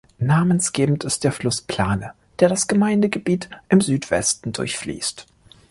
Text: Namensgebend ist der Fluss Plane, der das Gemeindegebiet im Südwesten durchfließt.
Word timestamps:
Namensgebend 0.17 1.03
ist 1.03 1.23
der 1.23 1.31
Fluss 1.31 1.61
Plane, 1.61 2.13
der 2.39 2.49
das 2.49 2.65
Gemeindegebiet 2.67 3.51
im 3.69 3.81
Südwesten 3.81 4.51
durchfließt. 4.51 5.27